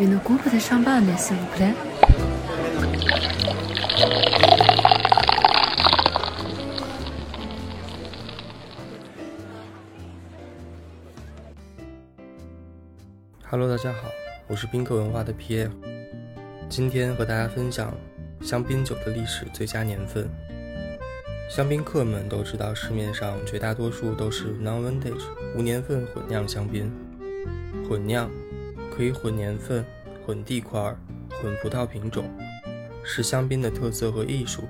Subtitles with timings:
[0.00, 1.74] Une coupe de champagne, s'il vous plaît.
[13.50, 14.08] Hello，大家好，
[14.48, 15.70] 我是宾客文化的 PM
[16.70, 17.94] 今天和大家分享
[18.40, 20.26] 香槟酒的历史最佳年份。
[21.50, 25.24] 香槟客们都知道，市面上绝大多数都是 non-vintage
[25.54, 26.90] 无年份混酿香槟。
[27.86, 28.30] 混酿
[28.90, 29.84] 可以混年份、
[30.26, 30.94] 混地块、
[31.30, 32.28] 混葡萄品种，
[33.04, 34.64] 是香槟的特色和艺术，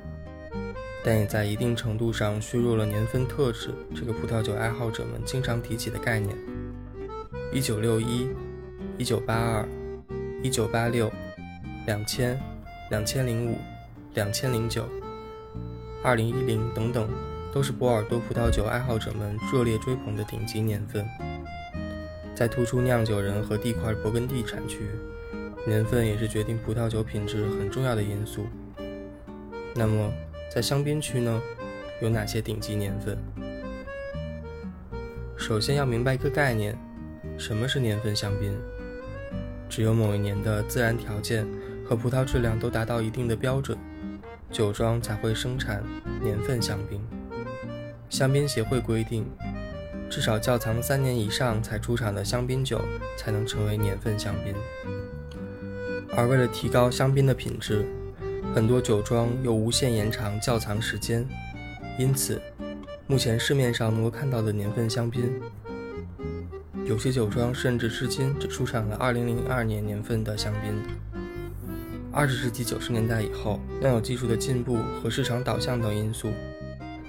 [1.03, 6.37] 但也在一定程度上削弱了年份特质这个葡萄酒爱好者们经常提起的概念。
[7.53, 8.29] 一九六一、
[8.97, 9.69] 一九八二、
[10.43, 11.11] 一九八六、
[11.87, 12.39] 两千、
[12.91, 13.59] 两千零五、
[14.15, 14.89] 两千零九。
[16.03, 17.09] 二零一零等等，
[17.53, 21.07] 都是波尔多葡萄酒爱好者们热烈追捧的顶级年份。
[22.41, 24.89] 在突出酿酒人和地块勃艮第产区，
[25.67, 28.47] 年份也是决定葡萄酒品质很重要的因素。
[29.75, 30.11] 那么，
[30.51, 31.39] 在香槟区呢，
[32.01, 33.19] 有哪些顶级年份？
[35.37, 36.75] 首先要明白一个概念：
[37.37, 38.57] 什么是年份香槟？
[39.69, 41.47] 只有某一年的自然条件
[41.85, 43.77] 和葡萄质量都达到一定的标准。
[44.51, 45.85] 酒庄才会生产
[46.23, 47.03] 年份香槟。
[48.09, 49.27] 香槟协会规定，
[50.11, 52.81] 至少窖藏三年以上才出厂的香槟酒
[53.17, 54.53] 才能成为年份香槟。
[56.17, 57.87] 而为了提高香槟的品质，
[58.53, 61.25] 很多酒庄又无限延长窖藏时间。
[61.97, 62.43] 因此，
[63.07, 65.41] 目前市面上能够看到的年份香槟，
[66.85, 70.75] 有些酒庄甚至至今只出产了2002年年份的香槟。
[72.13, 76.33] 二十世纪九十年代以后，酿酒技术的进步和市场导向等因素，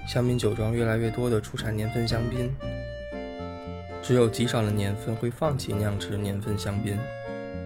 [0.06, 2.54] 香槟酒庄越来越多的出产年份香槟，
[4.02, 6.98] 只有极少的年份会放弃酿制年份香槟，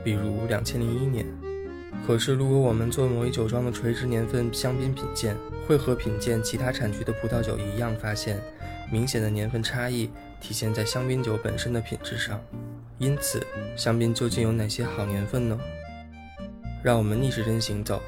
[0.04, 1.24] 比如两千零一年。
[2.06, 5.34] 可是，如果我们做某一酒庄的垂直年份香槟品鉴，
[5.66, 8.38] 会和品鉴其他产区的葡萄酒一样，发现
[8.92, 12.38] 明显的年份差异体现在香槟酒本身的品质上。
[12.98, 13.42] 因此，
[13.74, 15.58] 香槟究竟有哪些好年份呢？
[16.82, 18.00] 让我们逆时针行走，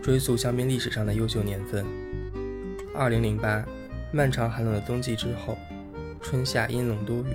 [0.00, 1.84] 追溯香槟历史上的优秀年份。
[2.94, 3.62] 二零零八，
[4.12, 5.58] 漫长寒冷的冬季之后，
[6.22, 7.34] 春夏阴冷多雨，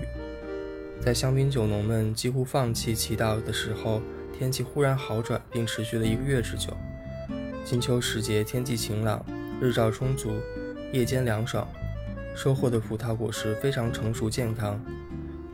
[1.04, 4.00] 在香槟酒农们几乎放弃祈祷的时候，
[4.38, 6.78] 天气忽然好转，并持续了一个月之久。
[7.66, 9.26] 金秋时节，天气晴朗，
[9.60, 10.30] 日照充足，
[10.94, 11.68] 夜间凉爽，
[12.36, 14.80] 收获的葡萄果实非常成熟健康，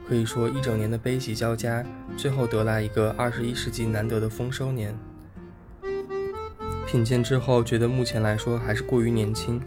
[0.05, 1.81] 可以说一整年的悲喜交加，
[2.17, 4.93] 最后得来一个二十一世纪难得的丰收年。
[6.85, 9.61] 品鉴之后，觉得目前来说还是过于年轻，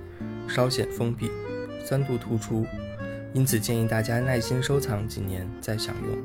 [0.46, 1.30] 稍显封闭，
[1.82, 2.66] 酸度突出，
[3.32, 6.18] 因此建议大家耐心收藏几年再享用。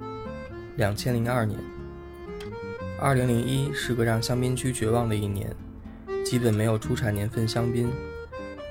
[0.78, 1.60] 两千零二年，
[3.00, 5.56] 二零零一是个让香槟区绝望的一年，
[6.26, 7.92] 基本没有出产年份香槟。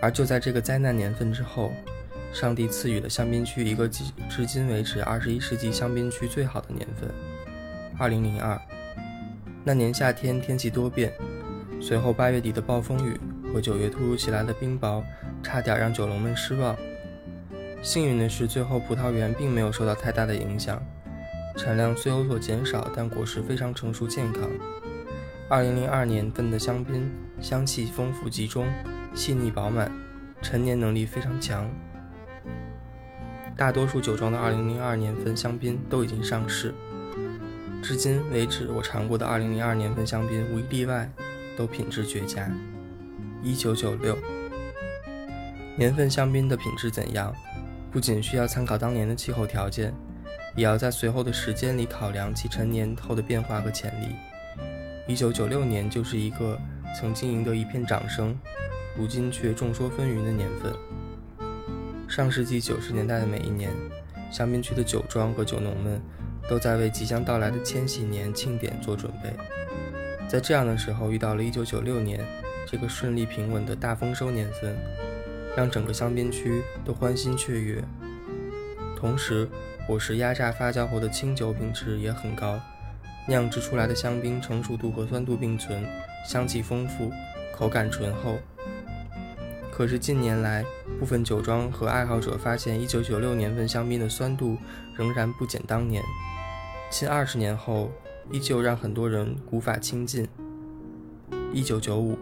[0.03, 1.73] 而就在这个灾难年份之后，
[2.33, 7.09] 上帝赐予了香槟区一个至至今为止二十一世纪香槟区最好的年份。
[7.97, 8.61] 二零零二，
[9.63, 11.13] 那年夏天天气多变。
[11.81, 13.19] 随后，八月底的暴风雨
[13.53, 15.03] 和九月突如其来的冰雹，
[15.43, 16.77] 差点让酒农们失望。
[17.85, 20.83] 幸运的是，最后葡萄园并没有受到太大的影响，
[21.55, 24.49] 产量虽有所减少，但果实非常成熟健康。
[25.51, 27.13] 二零零二年份的香槟，
[27.43, 28.67] 香气丰富集中，
[29.15, 29.93] 细腻饱满，
[30.41, 31.71] 陈年能力非常强。
[33.55, 36.75] 大多数酒庄的二零零二年份香槟都已经上市，
[37.83, 41.09] 至今为止，我尝过的二零零二年份香槟无一例外。
[41.57, 42.51] 都品质绝佳。
[43.41, 44.19] 一九九六
[45.77, 47.33] 年份香槟的品质怎样？
[47.95, 49.95] 不仅需要参考当年的气候条件，
[50.57, 54.17] 也要在随后的时间里考量其成年后的变化和潜力。
[55.07, 56.59] 一九九六年就是一个
[56.99, 58.37] 曾经赢得一片掌声，
[58.97, 60.73] 如今却众说纷纭的年份。
[62.09, 63.71] 上世纪九十年代的每一年，
[64.29, 66.03] 香槟区的酒庄和酒农们
[66.49, 69.33] 都在为即将到来的千禧年庆典做准备。
[70.27, 72.27] 在这样的时候，遇到了1996年
[72.67, 74.77] 这个顺利平稳的大丰收年份，
[75.57, 77.85] 让整个香槟区都欢欣雀跃。
[78.97, 79.49] 同时，
[79.87, 82.61] 果实压榨发酵后的清酒品质也很高，
[83.29, 85.85] 酿制出来的香槟成熟度和酸度并存，
[86.27, 87.11] 香气丰富，
[87.55, 88.39] 口感醇厚。
[89.71, 90.65] 可是近年来，
[90.99, 94.57] 部分酒庄和爱好者发现，1996年份香槟的酸度
[94.97, 96.03] 仍然不减当年。
[96.91, 97.91] 近二十年后。
[98.31, 100.27] 依旧让很多人无法亲近。
[101.53, 102.19] 一九九五、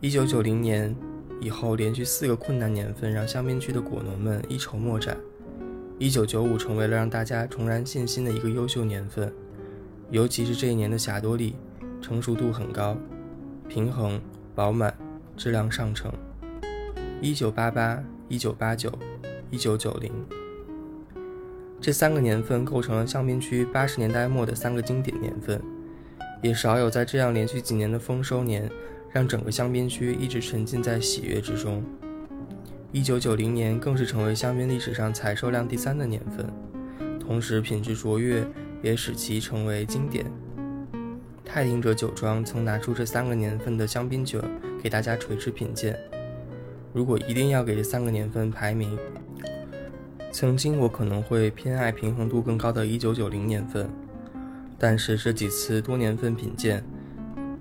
[0.00, 0.94] 一九九零年
[1.40, 5.16] 以后，连续四个困难年份让香槟区的果农们一筹莫展。
[5.98, 9.32] 一九九五成为了让大家重燃信心的一个优秀年份。
[10.10, 11.54] 尤其是这一年的霞多丽，
[12.02, 12.96] 成熟度很高，
[13.68, 14.20] 平衡
[14.54, 14.92] 饱满，
[15.36, 16.12] 质量上乘。
[17.22, 18.92] 一九八八、一九八九、
[19.50, 20.12] 一九九零，
[21.80, 25.62] 这三个年份构成了香槟区八十年代末的三个经典年份，
[26.42, 28.70] 也少有在这样连续几年的丰收年，
[29.12, 31.82] 让整个香槟区一直沉浸在喜悦之中。
[32.92, 36.46] 一九九零年更是成为香槟历史上采收量第三的年份，
[37.18, 38.46] 同时品质卓越。
[38.82, 40.24] 也使其成为经典。
[41.44, 44.42] 泰廷者酒庄曾拿出这三个年份的香槟酒
[44.82, 45.94] 给大家垂直品鉴。
[46.94, 48.98] 如果一定要给这三个年份排名，
[50.32, 53.90] 曾经我可能会偏爱平衡度更高的1990年份，
[54.78, 56.82] 但是这几次多年份品鉴，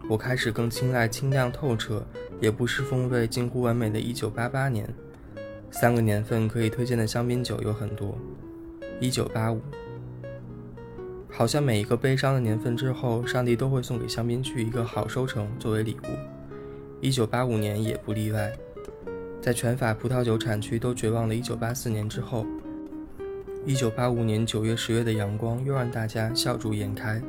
[0.10, 2.04] 我开始更青睐清亮透彻、
[2.42, 4.92] 也不失风味、近乎完美的1988年。
[5.70, 8.18] 三个年份可以推荐的香槟酒有很多
[9.02, 9.60] ：1985。
[11.30, 16.08] 好像每一个悲伤的年份之后，上帝都会送给香槟区一个好收成作为礼物。
[17.00, 18.52] 一九八五年也不例外。
[19.40, 22.48] 在全法葡萄酒产区都绝望的一九八四年之后，
[23.64, 27.22] 一九八五年九月、十月的阳光又让大家笑逐颜开。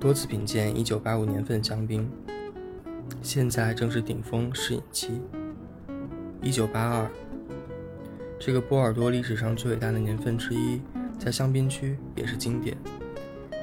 [0.00, 2.08] 多次品鉴一九八五年份香槟，
[3.20, 5.20] 现在正是顶峰适饮期。
[6.40, 7.10] 一九八二，
[8.38, 10.80] 这个波尔多历史上最伟大的年份之一，
[11.18, 12.76] 在香槟区也是经典。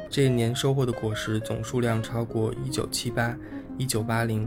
[0.09, 3.33] 这一年收获的果实总数量超过一九七八、
[3.77, 4.45] 一九八零、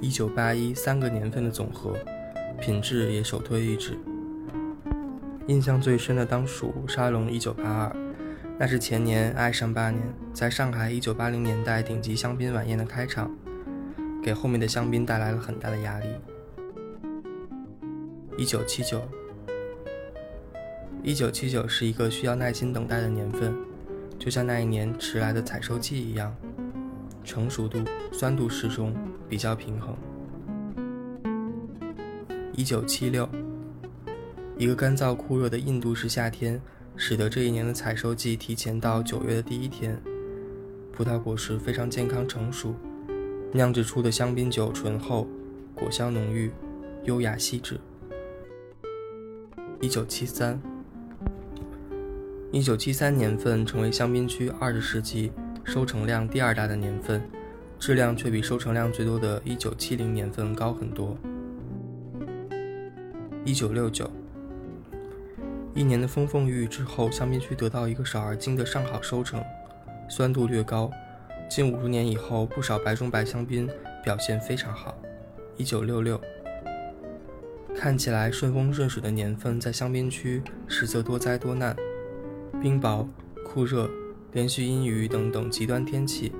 [0.00, 1.96] 一九八一三个年份的总和，
[2.60, 3.96] 品质也首推一指。
[5.46, 7.96] 印象最深的当属沙龙一九八二，
[8.56, 10.00] 那是前年爱上八年
[10.32, 13.30] 在上海一九八零年代顶级香槟晚宴的开场，
[14.22, 16.06] 给后面的香槟带来了很大的压力。
[18.38, 19.02] 一九七九，
[21.02, 23.52] 一九七九是一个需要耐心等待的年份。
[24.18, 26.34] 就像那一年迟来的采收季一样，
[27.24, 27.80] 成熟度、
[28.12, 28.94] 酸度适中，
[29.28, 29.96] 比较平衡。
[32.52, 33.28] 一九七六，
[34.56, 36.60] 一个干燥酷热的印度式夏天，
[36.96, 40.00] 使得这一年的采收季提前到九月的第一天。
[40.92, 42.74] 葡萄果实非常健康成熟，
[43.52, 45.26] 酿制出的香槟酒醇厚，
[45.74, 46.50] 果香浓郁，
[47.02, 47.80] 优雅细致。
[49.80, 50.60] 一九七三。
[52.52, 55.32] 一九七三年份成为香槟区二十世纪
[55.64, 57.20] 收成量第二大的年份，
[57.80, 61.18] 质量却比收成量最多的一九七零年份高很多。
[63.44, 64.08] 一九六九，
[65.74, 69.42] 一年的风风雨雨之后，香槟区得到一个少而精的上好收成，
[70.08, 70.88] 酸度略高。
[71.50, 73.68] 近五十年以后，不少白中白香槟
[74.02, 74.96] 表现非常好。
[75.56, 76.20] 一九六六，
[77.74, 81.74] 看起来顺风顺水的年份，在香槟区实则多灾多难。
[82.62, 83.04] 冰雹、
[83.44, 83.90] 酷热、
[84.30, 86.32] 连续阴雨等等极端天气，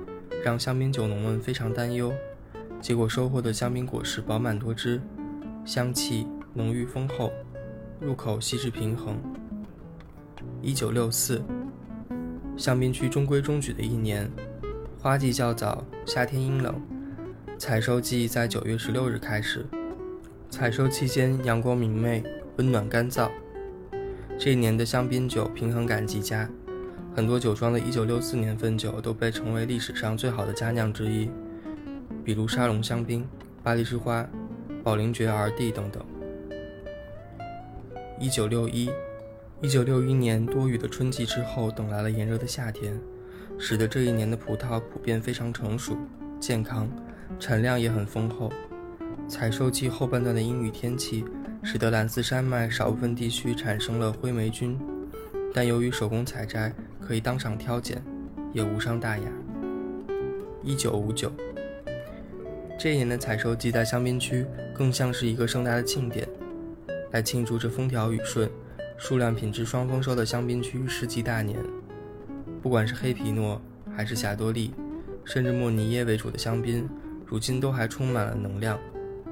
[0.45, 2.13] 让香槟酒农们非常担忧。
[2.79, 5.01] 结果收获的香槟果实饱满多汁，
[5.65, 7.31] 香气浓郁丰厚，
[7.99, 9.17] 入口细致平衡。
[10.61, 11.41] 一九六四，
[12.57, 14.29] 香槟区中规中矩的一年，
[14.99, 16.75] 花季较早，夏天阴冷，
[17.57, 19.65] 采收季在九月十六日开始。
[20.49, 22.23] 采收期间阳光明媚，
[22.57, 23.29] 温暖干燥。
[24.37, 26.49] 这一年的香槟酒平衡感极佳，
[27.15, 31.29] 很多酒庄的1964年份酒都被称为历史上最好的佳酿之一，
[32.23, 33.27] 比如沙龙香槟、
[33.63, 34.27] 巴黎之花、
[34.83, 36.05] 宝灵爵 R.D 等等。
[38.19, 42.99] 1961，1961年多雨的春季之后，等来了炎热的夏天，
[43.57, 45.97] 使得这一年的葡萄普遍非常成熟、
[46.39, 46.89] 健康，
[47.39, 48.51] 产量也很丰厚。
[49.27, 51.25] 采收季后半段的阴雨天气。
[51.67, 54.79] 使得兰斯山脉少部分地区产生了灰霉菌，
[55.51, 57.99] 但由于手工采摘可以当场挑拣，
[58.53, 59.23] 也无伤大雅。
[60.61, 61.31] 一九五九，
[62.77, 64.45] 这一年的采收季在香槟区
[64.75, 66.29] 更像是一个盛大的庆典，
[67.15, 68.51] 来庆祝这风调雨顺、
[68.97, 71.57] 数量品质双丰收的香槟区世纪大年。
[72.61, 73.61] 不管是黑皮诺
[73.95, 74.73] 还是霞多丽，
[75.23, 76.85] 甚至莫尼耶为主的香槟，
[77.25, 78.77] 如今都还充满了能量、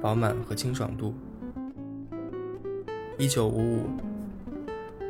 [0.00, 1.14] 饱满和清爽度。
[3.18, 3.86] 一九五五，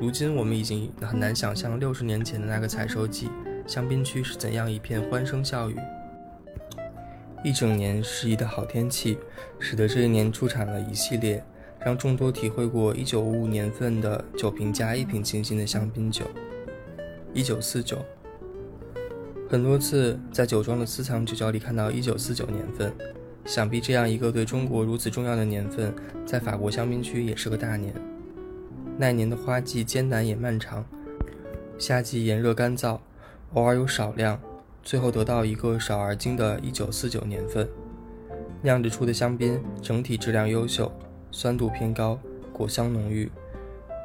[0.01, 3.31] 如今我们已经很难想象六十年前的那个采收季，
[3.69, 5.77] 香槟区是怎样一片欢声笑语。
[7.45, 9.17] 一整年适宜的好天气，
[9.61, 11.41] 使得这一年出产了一系列
[11.85, 16.25] 让众多体会过一九五五年份的酒瓶加一瓶清新的香槟酒。
[17.35, 17.99] 一九四九，
[19.49, 22.93] 很多次在酒庄的私藏酒窖里看到一九四九年份。
[23.45, 27.93] 想必这样一个对中国如此重要的年份，在法国香槟区也是个大年。
[28.97, 30.83] 那年的花季艰难也漫长，
[31.77, 32.99] 夏季炎热干燥，
[33.53, 34.41] 偶尔有少量
[34.83, 37.69] 最后得到一个少而精的1949年份。
[38.63, 40.91] 酿制出的香槟整体质量优秀，
[41.35, 42.17] 酸度偏高，
[42.53, 43.29] 果香浓郁，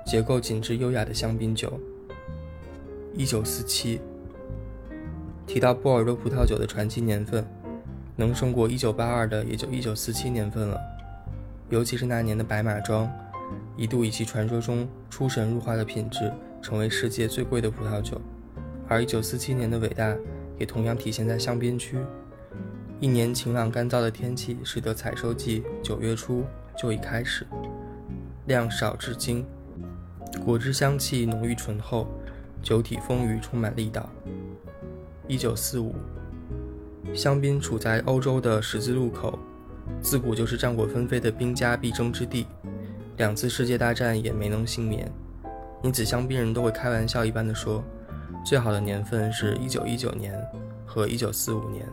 [0.03, 1.79] 结构紧致优雅的香槟酒。
[3.15, 3.99] 1947，
[5.45, 7.45] 提到波尔多葡萄酒的传奇年份，
[8.15, 10.81] 能胜过1982的也就1947年份了。
[11.69, 13.07] 尤其是那年的白马庄，
[13.77, 16.33] 一度以其传说中出神入化的品质，
[16.63, 18.19] 成为世界最贵的葡萄酒。
[18.87, 20.17] 而1947年的伟大，
[20.57, 21.99] 也同样体现在香槟区。
[22.99, 26.43] 一年晴朗干燥的天气，使得采收季九月初
[26.79, 27.45] 就已开始，
[28.45, 29.45] 量少质精，
[30.45, 32.07] 果汁香气浓郁醇厚，
[32.61, 34.09] 酒体丰腴充满力道。
[35.27, 35.93] 一九四五，
[37.13, 39.37] 香槟处在欧洲的十字路口，
[40.01, 42.47] 自古就是战火纷飞的兵家必争之地，
[43.17, 45.11] 两次世界大战也没能幸免，
[45.83, 47.83] 因此香槟人都会开玩笑一般的说，
[48.45, 50.33] 最好的年份是一九一九年
[50.85, 51.85] 和一九四五年。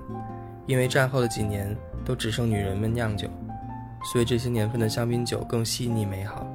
[0.64, 3.28] 因为战后的几年都只剩女人们酿酒，
[4.12, 6.46] 所以这些年份的香槟酒更细腻美好，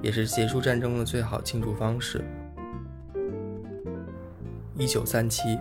[0.00, 2.24] 也是结束战争的最好庆祝方式。
[4.78, 5.58] 一九三七、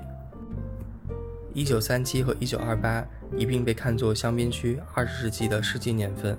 [1.51, 3.03] 一九三七和一九二八
[3.35, 6.37] 一并被看作香槟区二十世纪的世纪年份，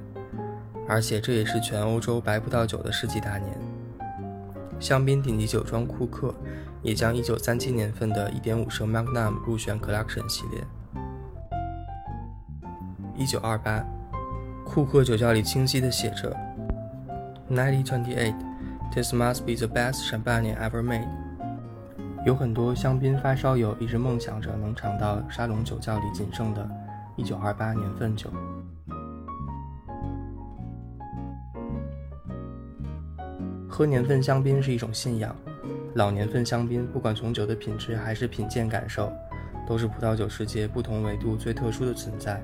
[0.88, 3.58] 而且这也是全欧洲白葡萄酒的世纪大年。
[4.78, 6.32] 香槟顶级酒庄库克
[6.80, 10.64] 也将一九三七年份的一点五升 Magnum 入选 Collection 系列。
[13.16, 13.84] 一九二八，
[14.72, 16.34] 库克酒窖里清晰地写着
[17.50, 18.34] ：“Nineteen twenty-eight,
[18.90, 21.06] this must be the best champagne ever made。”
[22.24, 26.66] 有很多香槟发烧友一直梦想着能尝到沙龙酒窖里仅剩的
[27.16, 28.30] 一九二八年份酒。
[33.68, 35.36] 喝年份香槟是一种信仰，
[35.96, 39.12] 老年份香槟不管从酒的品质还是品鉴感受，
[39.66, 42.42] 都是葡萄酒世界不同维度最特殊的存在。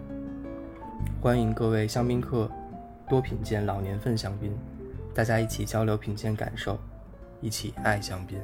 [1.21, 2.51] 欢迎各位香槟客
[3.09, 4.57] 多品鉴老年份香槟，
[5.15, 6.79] 大家一起交流品鉴感受，
[7.41, 8.41] 一起爱香槟。